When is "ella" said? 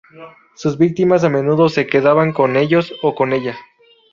3.33-3.55